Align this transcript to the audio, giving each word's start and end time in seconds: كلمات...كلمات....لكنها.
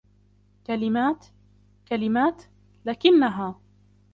كلمات...كلمات....لكنها. 0.67 3.59